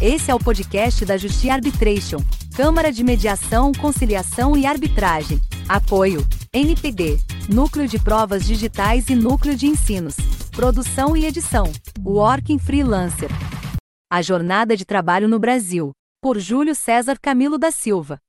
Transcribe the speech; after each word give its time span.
Esse 0.00 0.30
é 0.30 0.34
o 0.34 0.38
podcast 0.38 1.04
da 1.04 1.16
Justiça 1.16 1.54
Arbitration, 1.54 2.18
Câmara 2.54 2.92
de 2.92 3.02
Mediação, 3.02 3.72
Conciliação 3.72 4.56
e 4.56 4.64
Arbitragem. 4.64 5.40
Apoio: 5.68 6.24
NPD, 6.52 7.18
Núcleo 7.52 7.88
de 7.88 7.98
Provas 7.98 8.46
Digitais 8.46 9.08
e 9.08 9.16
Núcleo 9.16 9.56
de 9.56 9.66
Ensinos. 9.66 10.14
Produção 10.52 11.16
e 11.16 11.26
edição: 11.26 11.64
Working 12.06 12.60
Freelancer. 12.60 13.28
A 14.08 14.22
Jornada 14.22 14.76
de 14.76 14.84
Trabalho 14.84 15.26
no 15.26 15.40
Brasil, 15.40 15.90
por 16.22 16.38
Júlio 16.38 16.76
César 16.76 17.18
Camilo 17.20 17.58
da 17.58 17.72
Silva. 17.72 18.20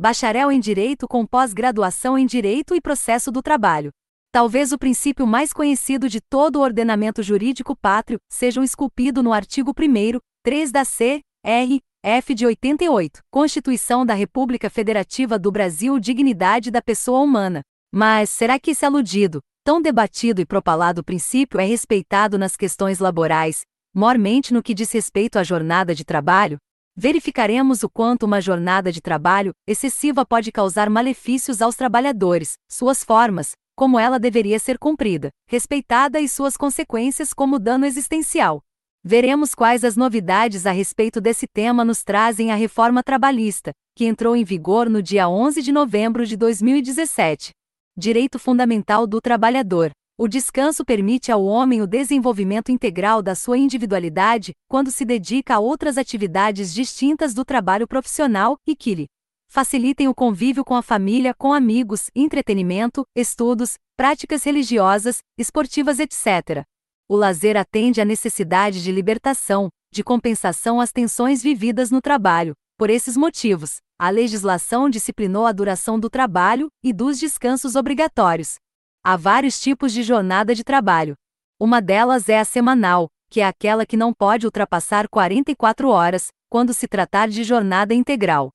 Bacharel 0.00 0.50
em 0.50 0.58
Direito 0.58 1.06
com 1.06 1.26
pós-graduação 1.26 2.16
em 2.16 2.24
Direito 2.24 2.74
e 2.74 2.80
Processo 2.80 3.30
do 3.30 3.42
Trabalho. 3.42 3.90
Talvez 4.32 4.72
o 4.72 4.78
princípio 4.78 5.26
mais 5.26 5.52
conhecido 5.52 6.08
de 6.08 6.22
todo 6.22 6.56
o 6.56 6.62
ordenamento 6.62 7.22
jurídico 7.22 7.76
pátrio 7.76 8.18
seja 8.30 8.64
esculpido 8.64 9.22
no 9.22 9.34
artigo 9.34 9.74
1 9.78 10.20
3 10.48 10.72
da 10.72 10.82
C. 10.82 11.20
R. 11.44 11.78
F. 12.02 12.34
de 12.34 12.46
88, 12.46 13.20
Constituição 13.30 14.06
da 14.06 14.14
República 14.14 14.70
Federativa 14.70 15.38
do 15.38 15.52
Brasil 15.52 15.98
Dignidade 15.98 16.70
da 16.70 16.80
Pessoa 16.80 17.20
Humana. 17.20 17.60
Mas 17.92 18.30
será 18.30 18.58
que 18.58 18.70
esse 18.70 18.82
aludido, 18.82 19.42
tão 19.62 19.78
debatido 19.78 20.40
e 20.40 20.46
propalado 20.46 21.04
princípio 21.04 21.60
é 21.60 21.66
respeitado 21.66 22.38
nas 22.38 22.56
questões 22.56 22.98
laborais, 22.98 23.60
mormente 23.94 24.54
no 24.54 24.62
que 24.62 24.72
diz 24.72 24.90
respeito 24.90 25.38
à 25.38 25.42
jornada 25.42 25.94
de 25.94 26.02
trabalho? 26.02 26.56
Verificaremos 26.96 27.82
o 27.82 27.90
quanto 27.90 28.22
uma 28.22 28.40
jornada 28.40 28.90
de 28.90 29.02
trabalho 29.02 29.52
excessiva 29.66 30.24
pode 30.24 30.50
causar 30.50 30.88
malefícios 30.88 31.60
aos 31.60 31.76
trabalhadores, 31.76 32.54
suas 32.72 33.04
formas, 33.04 33.52
como 33.76 33.98
ela 33.98 34.18
deveria 34.18 34.58
ser 34.58 34.78
cumprida, 34.78 35.28
respeitada 35.46 36.18
e 36.18 36.26
suas 36.26 36.56
consequências 36.56 37.34
como 37.34 37.58
dano 37.58 37.84
existencial. 37.84 38.62
Veremos 39.10 39.54
quais 39.54 39.84
as 39.84 39.96
novidades 39.96 40.66
a 40.66 40.70
respeito 40.70 41.18
desse 41.18 41.46
tema 41.46 41.82
nos 41.82 42.04
trazem 42.04 42.50
a 42.50 42.54
reforma 42.54 43.02
trabalhista, 43.02 43.72
que 43.96 44.04
entrou 44.04 44.36
em 44.36 44.44
vigor 44.44 44.90
no 44.90 45.02
dia 45.02 45.28
11 45.28 45.62
de 45.62 45.72
novembro 45.72 46.26
de 46.26 46.36
2017. 46.36 47.52
Direito 47.96 48.38
fundamental 48.38 49.06
do 49.06 49.18
trabalhador. 49.18 49.92
O 50.18 50.28
descanso 50.28 50.84
permite 50.84 51.32
ao 51.32 51.42
homem 51.44 51.80
o 51.80 51.86
desenvolvimento 51.86 52.70
integral 52.70 53.22
da 53.22 53.34
sua 53.34 53.56
individualidade 53.56 54.52
quando 54.68 54.90
se 54.90 55.06
dedica 55.06 55.54
a 55.54 55.58
outras 55.58 55.96
atividades 55.96 56.74
distintas 56.74 57.32
do 57.32 57.46
trabalho 57.46 57.88
profissional 57.88 58.58
e 58.66 58.76
que 58.76 58.94
lhe 58.94 59.06
facilitem 59.48 60.06
o 60.06 60.14
convívio 60.14 60.64
com 60.64 60.74
a 60.74 60.82
família, 60.82 61.32
com 61.32 61.54
amigos, 61.54 62.10
entretenimento, 62.14 63.04
estudos, 63.16 63.78
práticas 63.96 64.44
religiosas, 64.44 65.20
esportivas, 65.38 65.98
etc. 65.98 66.62
O 67.10 67.16
lazer 67.16 67.56
atende 67.56 68.02
à 68.02 68.04
necessidade 68.04 68.82
de 68.82 68.92
libertação, 68.92 69.70
de 69.90 70.04
compensação 70.04 70.78
às 70.78 70.92
tensões 70.92 71.42
vividas 71.42 71.90
no 71.90 72.02
trabalho. 72.02 72.52
Por 72.76 72.90
esses 72.90 73.16
motivos, 73.16 73.78
a 73.98 74.10
legislação 74.10 74.90
disciplinou 74.90 75.46
a 75.46 75.52
duração 75.52 75.98
do 75.98 76.10
trabalho 76.10 76.68
e 76.84 76.92
dos 76.92 77.18
descansos 77.18 77.76
obrigatórios. 77.76 78.56
Há 79.02 79.16
vários 79.16 79.58
tipos 79.58 79.90
de 79.90 80.02
jornada 80.02 80.54
de 80.54 80.62
trabalho. 80.62 81.14
Uma 81.58 81.80
delas 81.80 82.28
é 82.28 82.38
a 82.38 82.44
semanal, 82.44 83.08
que 83.30 83.40
é 83.40 83.46
aquela 83.46 83.86
que 83.86 83.96
não 83.96 84.12
pode 84.12 84.44
ultrapassar 84.44 85.08
44 85.08 85.88
horas, 85.88 86.28
quando 86.50 86.74
se 86.74 86.86
tratar 86.86 87.28
de 87.28 87.42
jornada 87.42 87.94
integral. 87.94 88.50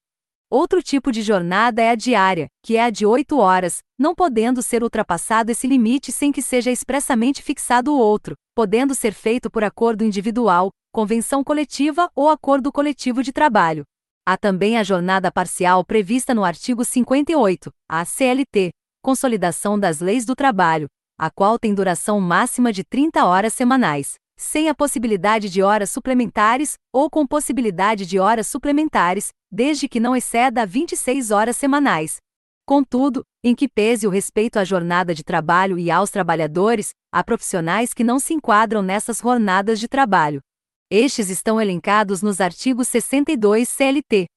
Outro 0.54 0.84
tipo 0.84 1.12
de 1.12 1.24
jornada 1.24 1.82
é 1.82 1.90
a 1.90 1.96
diária, 1.96 2.48
que 2.64 2.78
é 2.78 2.84
a 2.84 2.92
de 2.92 3.08
8 3.08 3.40
horas, 3.40 3.80
não 3.98 4.14
podendo 4.14 4.62
ser 4.62 4.84
ultrapassado 4.84 5.52
esse 5.52 5.66
limite 5.66 6.12
sem 6.12 6.32
que 6.32 6.44
seja 6.44 6.70
expressamente 6.70 7.42
fixado 7.42 7.92
o 7.92 7.98
outro, 7.98 8.36
podendo 8.54 8.94
ser 8.94 9.14
feito 9.14 9.50
por 9.50 9.64
acordo 9.64 10.04
individual, 10.04 10.70
convenção 10.94 11.44
coletiva 11.44 12.08
ou 12.16 12.30
acordo 12.30 12.72
coletivo 12.72 13.24
de 13.24 13.34
trabalho. 13.34 13.84
Há 14.28 14.38
também 14.38 14.78
a 14.78 14.84
jornada 14.84 15.32
parcial 15.32 15.84
prevista 15.84 16.36
no 16.36 16.44
artigo 16.44 16.86
58, 16.86 17.72
a 17.90 18.06
CLT, 18.06 18.70
Consolidação 19.04 19.80
das 19.80 20.02
Leis 20.02 20.24
do 20.24 20.36
Trabalho, 20.36 20.86
a 21.18 21.32
qual 21.32 21.58
tem 21.58 21.74
duração 21.74 22.22
máxima 22.22 22.72
de 22.72 22.84
30 22.84 23.26
horas 23.26 23.56
semanais 23.56 24.18
sem 24.44 24.70
a 24.70 24.76
possibilidade 24.76 25.50
de 25.50 25.64
horas 25.64 25.90
suplementares, 25.90 26.76
ou 26.92 27.10
com 27.10 27.26
possibilidade 27.26 28.06
de 28.06 28.20
horas 28.20 28.48
suplementares, 28.48 29.30
desde 29.52 29.88
que 29.88 30.00
não 30.00 30.16
exceda 30.16 30.66
26 30.66 31.32
horas 31.32 31.58
semanais. 31.58 32.18
Contudo, 32.66 33.24
em 33.44 33.54
que 33.54 33.68
pese 33.68 34.08
o 34.08 34.10
respeito 34.10 34.58
à 34.58 34.64
jornada 34.64 35.14
de 35.14 35.24
trabalho 35.24 35.78
e 35.78 35.92
aos 35.92 36.10
trabalhadores, 36.10 36.92
há 37.12 37.24
profissionais 37.24 37.94
que 37.94 38.04
não 38.04 38.20
se 38.20 38.34
enquadram 38.34 38.82
nessas 38.82 39.20
jornadas 39.20 39.80
de 39.80 39.88
trabalho. 39.88 40.42
Estes 40.90 41.30
estão 41.30 41.60
elencados 41.60 42.22
nos 42.22 42.40
artigos 42.40 42.88
62 42.88 43.68
CLT. 43.68 44.28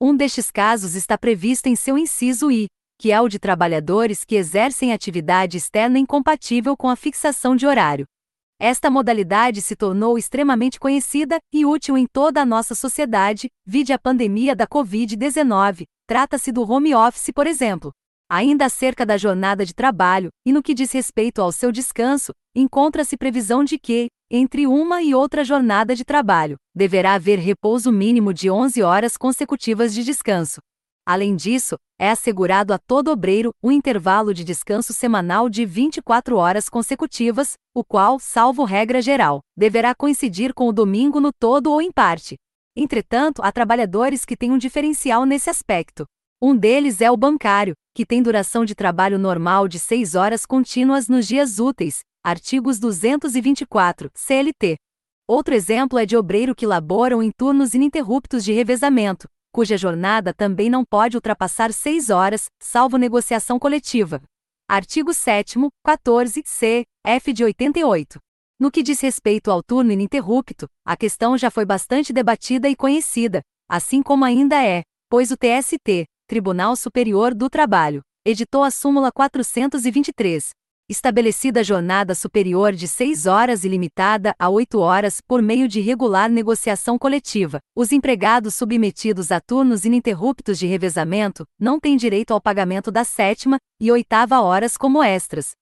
Um 0.00 0.16
destes 0.16 0.50
casos 0.50 0.94
está 0.94 1.16
previsto 1.16 1.68
em 1.68 1.76
seu 1.76 1.96
inciso 1.96 2.50
I, 2.50 2.66
que 2.98 3.12
é 3.12 3.20
o 3.20 3.28
de 3.28 3.38
trabalhadores 3.38 4.24
que 4.24 4.34
exercem 4.34 4.92
atividade 4.92 5.56
externa 5.56 5.98
incompatível 5.98 6.76
com 6.76 6.88
a 6.88 6.96
fixação 6.96 7.56
de 7.56 7.66
horário. 7.66 8.06
Esta 8.62 8.90
modalidade 8.90 9.62
se 9.62 9.74
tornou 9.74 10.18
extremamente 10.18 10.78
conhecida 10.78 11.38
e 11.50 11.64
útil 11.64 11.96
em 11.96 12.06
toda 12.06 12.42
a 12.42 12.44
nossa 12.44 12.74
sociedade, 12.74 13.48
vide 13.64 13.90
a 13.90 13.98
pandemia 13.98 14.54
da 14.54 14.66
Covid-19. 14.66 15.84
Trata-se 16.06 16.52
do 16.52 16.70
home 16.70 16.94
office, 16.94 17.32
por 17.34 17.46
exemplo. 17.46 17.90
Ainda 18.28 18.66
acerca 18.66 19.06
da 19.06 19.16
jornada 19.16 19.64
de 19.64 19.72
trabalho, 19.72 20.28
e 20.44 20.52
no 20.52 20.62
que 20.62 20.74
diz 20.74 20.92
respeito 20.92 21.40
ao 21.40 21.50
seu 21.50 21.72
descanso, 21.72 22.34
encontra-se 22.54 23.16
previsão 23.16 23.64
de 23.64 23.78
que, 23.78 24.08
entre 24.30 24.66
uma 24.66 25.02
e 25.02 25.14
outra 25.14 25.42
jornada 25.42 25.94
de 25.96 26.04
trabalho, 26.04 26.58
deverá 26.74 27.14
haver 27.14 27.38
repouso 27.38 27.90
mínimo 27.90 28.34
de 28.34 28.50
11 28.50 28.82
horas 28.82 29.16
consecutivas 29.16 29.94
de 29.94 30.04
descanso. 30.04 30.60
Além 31.06 31.34
disso, 31.34 31.76
é 31.98 32.10
assegurado 32.10 32.72
a 32.72 32.78
todo 32.78 33.10
obreiro 33.10 33.52
um 33.62 33.70
intervalo 33.70 34.32
de 34.32 34.44
descanso 34.44 34.92
semanal 34.92 35.48
de 35.48 35.64
24 35.64 36.36
horas 36.36 36.68
consecutivas, 36.68 37.54
o 37.74 37.84
qual, 37.84 38.18
salvo 38.18 38.64
regra 38.64 39.02
geral, 39.02 39.40
deverá 39.56 39.94
coincidir 39.94 40.54
com 40.54 40.68
o 40.68 40.72
domingo 40.72 41.20
no 41.20 41.32
todo 41.32 41.70
ou 41.70 41.82
em 41.82 41.90
parte. 41.90 42.36
Entretanto, 42.76 43.42
há 43.42 43.50
trabalhadores 43.50 44.24
que 44.24 44.36
têm 44.36 44.52
um 44.52 44.58
diferencial 44.58 45.26
nesse 45.26 45.50
aspecto. 45.50 46.06
Um 46.40 46.56
deles 46.56 47.00
é 47.00 47.10
o 47.10 47.16
bancário, 47.16 47.74
que 47.94 48.06
tem 48.06 48.22
duração 48.22 48.64
de 48.64 48.74
trabalho 48.74 49.18
normal 49.18 49.68
de 49.68 49.78
6 49.78 50.14
horas 50.14 50.46
contínuas 50.46 51.08
nos 51.08 51.26
dias 51.26 51.58
úteis, 51.58 52.00
artigos 52.24 52.78
224, 52.78 54.10
CLT. 54.14 54.76
Outro 55.28 55.54
exemplo 55.54 55.98
é 55.98 56.06
de 56.06 56.16
obreiro 56.16 56.54
que 56.54 56.66
laboram 56.66 57.22
em 57.22 57.30
turnos 57.30 57.74
ininterruptos 57.74 58.42
de 58.42 58.52
revezamento, 58.52 59.28
cuja 59.52 59.76
jornada 59.76 60.32
também 60.32 60.70
não 60.70 60.84
pode 60.84 61.16
ultrapassar 61.16 61.72
6 61.72 62.10
horas, 62.10 62.46
salvo 62.62 62.96
negociação 62.96 63.58
coletiva. 63.58 64.22
Artigo 64.68 65.12
7 65.12 65.58
14, 65.84 66.42
c, 66.44 66.84
f 67.04 67.32
de 67.32 67.44
88. 67.44 68.18
No 68.58 68.70
que 68.70 68.82
diz 68.82 69.00
respeito 69.00 69.50
ao 69.50 69.62
turno 69.62 69.90
ininterrupto, 69.90 70.68
a 70.84 70.96
questão 70.96 71.36
já 71.36 71.50
foi 71.50 71.64
bastante 71.64 72.12
debatida 72.12 72.68
e 72.68 72.76
conhecida, 72.76 73.40
assim 73.68 74.02
como 74.02 74.24
ainda 74.24 74.62
é, 74.62 74.82
pois 75.08 75.30
o 75.30 75.36
TST, 75.36 76.04
Tribunal 76.28 76.76
Superior 76.76 77.34
do 77.34 77.50
Trabalho, 77.50 78.02
editou 78.24 78.62
a 78.62 78.70
súmula 78.70 79.10
423, 79.10 80.50
estabelecida 80.90 81.62
jornada 81.62 82.16
superior 82.16 82.72
de 82.72 82.88
6 82.88 83.26
horas 83.26 83.62
e 83.62 83.68
limitada 83.68 84.34
a 84.36 84.48
8 84.48 84.80
horas 84.80 85.20
por 85.20 85.40
meio 85.40 85.68
de 85.68 85.80
regular 85.80 86.28
negociação 86.28 86.98
coletiva. 86.98 87.60
Os 87.76 87.92
empregados 87.92 88.56
submetidos 88.56 89.30
a 89.30 89.40
turnos 89.40 89.84
ininterruptos 89.84 90.58
de 90.58 90.66
revezamento 90.66 91.46
não 91.60 91.78
têm 91.78 91.96
direito 91.96 92.32
ao 92.32 92.40
pagamento 92.40 92.90
da 92.90 93.04
sétima 93.04 93.56
e 93.80 93.92
oitava 93.92 94.40
horas 94.40 94.76
como 94.76 95.00
extras. 95.00 95.52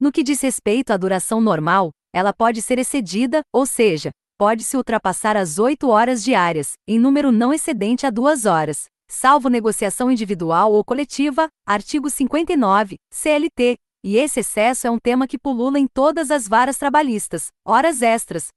No 0.00 0.12
que 0.12 0.22
diz 0.22 0.40
respeito 0.40 0.92
à 0.92 0.96
duração 0.96 1.40
normal, 1.40 1.90
ela 2.14 2.32
pode 2.32 2.62
ser 2.62 2.78
excedida, 2.78 3.40
ou 3.52 3.66
seja, 3.66 4.10
pode-se 4.38 4.76
ultrapassar 4.76 5.36
as 5.36 5.58
8 5.58 5.88
horas 5.88 6.22
diárias, 6.22 6.74
em 6.86 6.96
número 6.96 7.32
não 7.32 7.52
excedente 7.52 8.06
a 8.06 8.10
2 8.10 8.46
horas, 8.46 8.84
salvo 9.08 9.48
negociação 9.48 10.12
individual 10.12 10.72
ou 10.72 10.84
coletiva, 10.84 11.48
artigo 11.66 12.08
59, 12.08 12.96
CLT, 13.10 13.76
e 14.06 14.16
esse 14.16 14.38
excesso 14.38 14.86
é 14.86 14.90
um 14.90 15.00
tema 15.00 15.26
que 15.26 15.36
pulula 15.36 15.80
em 15.80 15.88
todas 15.88 16.30
as 16.30 16.46
varas 16.46 16.78
trabalhistas, 16.78 17.48
horas 17.66 18.02
extras. 18.02 18.50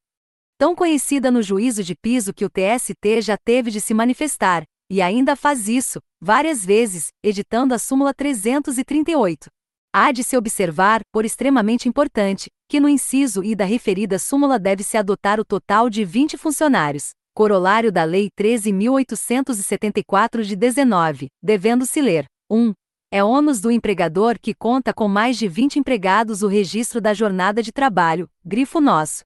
Tão 0.60 0.76
conhecida 0.76 1.32
no 1.32 1.42
juízo 1.42 1.84
de 1.84 1.96
piso 1.96 2.36
que 2.36 2.46
o 2.46 2.50
TST 2.52 3.24
já 3.24 3.36
teve 3.36 3.72
de 3.72 3.82
se 3.82 3.96
manifestar, 3.96 4.62
e 4.92 5.02
ainda 5.02 5.36
faz 5.36 5.68
isso, 5.68 6.00
várias 6.22 6.64
vezes, 6.64 7.08
editando 7.24 7.74
a 7.74 7.80
súmula 7.80 8.14
338. 8.14 9.50
Há 9.92 10.12
de 10.12 10.24
se 10.24 10.38
observar, 10.38 11.02
por 11.12 11.26
extremamente 11.26 11.90
importante, 11.90 12.52
que 12.70 12.80
no 12.80 12.88
inciso 12.88 13.44
I 13.44 13.56
da 13.56 13.66
referida 13.66 14.20
súmula 14.20 14.60
deve-se 14.60 14.98
adotar 14.98 15.40
o 15.40 15.46
total 15.46 15.90
de 15.90 16.06
20 16.06 16.38
funcionários, 16.38 17.10
corolário 17.34 17.92
da 17.92 18.04
Lei 18.04 18.30
13.874 18.40 20.44
de 20.44 20.56
19, 20.56 21.26
devendo-se 21.42 22.02
ler 22.02 22.26
1. 22.52 22.72
É 23.12 23.24
ônus 23.24 23.60
do 23.60 23.72
empregador 23.72 24.38
que 24.40 24.54
conta 24.54 24.94
com 24.94 25.08
mais 25.08 25.36
de 25.36 25.48
20 25.48 25.80
empregados 25.80 26.44
o 26.44 26.48
registro 26.48 27.02
da 27.02 27.12
jornada 27.12 27.64
de 27.64 27.72
trabalho, 27.72 28.30
grifo 28.46 28.80
nosso. 28.80 29.24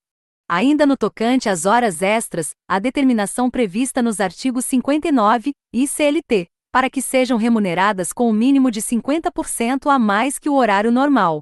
Ainda 0.47 0.85
no 0.85 0.95
tocante 0.95 1.50
às 1.50 1.65
horas 1.65 2.01
extras, 2.01 2.51
a 2.65 2.80
determinação 2.80 3.51
prevista 3.51 4.01
nos 4.01 4.21
artigos 4.21 4.65
59 4.68 5.51
e 5.74 5.85
CLT, 5.85 6.47
para 6.71 6.89
que 6.89 7.01
sejam 7.01 7.38
remuneradas 7.38 8.13
com 8.13 8.30
o 8.30 8.33
mínimo 8.33 8.71
de 8.71 8.81
50% 8.81 9.94
a 9.94 10.00
mais 10.00 10.39
que 10.39 10.47
o 10.47 10.56
horário 10.56 10.89
normal. 10.89 11.41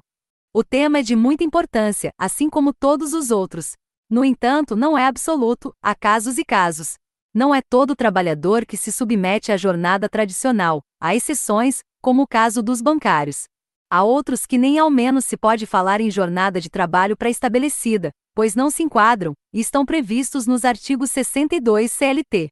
O 0.52 0.64
tema 0.64 0.98
é 0.98 1.02
de 1.02 1.14
muita 1.14 1.44
importância, 1.44 2.10
assim 2.18 2.50
como 2.50 2.74
todos 2.74 3.14
os 3.14 3.30
outros. 3.30 3.74
No 4.10 4.24
entanto, 4.24 4.74
não 4.74 4.98
é 4.98 5.06
absoluto, 5.06 5.72
há 5.80 5.94
casos 5.94 6.38
e 6.38 6.44
casos. 6.44 6.94
Não 7.32 7.54
é 7.54 7.62
todo 7.62 7.94
trabalhador 7.94 8.66
que 8.66 8.76
se 8.76 8.90
submete 8.90 9.52
à 9.52 9.56
jornada 9.56 10.08
tradicional, 10.08 10.82
há 11.00 11.14
exceções, 11.14 11.82
como 12.02 12.22
o 12.22 12.26
caso 12.26 12.60
dos 12.62 12.82
bancários. 12.82 13.44
Há 13.88 14.02
outros 14.02 14.44
que 14.44 14.58
nem 14.58 14.78
ao 14.78 14.90
menos 14.90 15.24
se 15.24 15.36
pode 15.36 15.66
falar 15.66 16.00
em 16.00 16.10
jornada 16.10 16.60
de 16.60 16.68
trabalho 16.68 17.16
pré-estabelecida, 17.16 18.10
pois 18.34 18.56
não 18.56 18.70
se 18.70 18.82
enquadram, 18.82 19.34
e 19.52 19.60
estão 19.60 19.86
previstos 19.86 20.46
nos 20.46 20.64
artigos 20.64 21.10
62 21.12 21.92
CLT. 21.92 22.48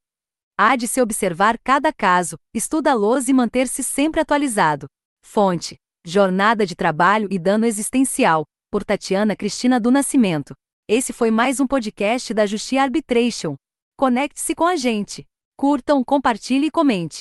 Há 0.56 0.76
de 0.76 0.86
se 0.86 1.00
observar 1.02 1.58
cada 1.64 1.92
caso, 1.92 2.36
estuda-los 2.54 3.28
e 3.28 3.32
manter-se 3.32 3.82
sempre 3.82 4.20
atualizado. 4.20 4.86
Fonte: 5.24 5.76
Jornada 6.06 6.64
de 6.64 6.76
Trabalho 6.76 7.26
e 7.30 7.38
Dano 7.38 7.66
Existencial, 7.66 8.44
por 8.70 8.84
Tatiana 8.84 9.34
Cristina 9.34 9.80
do 9.80 9.90
Nascimento. 9.90 10.54
Esse 10.86 11.12
foi 11.12 11.30
mais 11.30 11.58
um 11.58 11.66
podcast 11.66 12.32
da 12.32 12.46
Justiça 12.46 12.82
Arbitration. 12.82 13.56
Conecte-se 13.96 14.54
com 14.54 14.66
a 14.66 14.76
gente. 14.76 15.24
Curtam, 15.56 16.04
compartilhe 16.04 16.66
e 16.66 16.70
comente. 16.70 17.18